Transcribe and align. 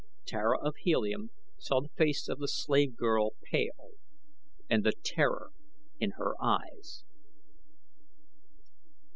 Tara 0.25 0.57
of 0.59 0.77
Helium 0.77 1.29
saw 1.59 1.79
the 1.79 1.89
face 1.95 2.27
of 2.27 2.39
the 2.39 2.47
slave 2.47 2.95
girl 2.95 3.33
pale 3.43 3.91
and 4.67 4.83
the 4.83 4.93
terror 5.03 5.51
in 5.99 6.13
her 6.17 6.33
eyes. 6.43 7.03